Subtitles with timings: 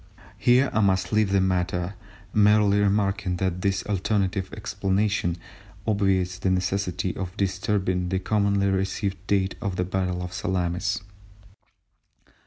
[0.39, 1.93] Here I must leave the matter,
[2.33, 5.37] merely remarking that this alternative explanation
[5.85, 11.01] obviates the necessity for disturbing the commonly received date of the battle of Salamis.